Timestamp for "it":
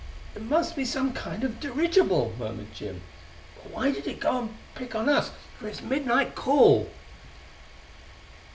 0.33-0.41, 4.07-4.19